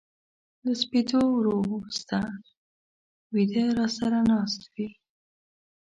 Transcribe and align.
له 0.63 0.73
سپېدو 0.81 1.21
ورو 1.35 1.59
سته 1.99 2.19
و 3.31 3.33
يده 3.43 3.63
را 3.77 3.87
سره 3.97 4.19
ناست 4.31 4.61
وې 4.73 4.87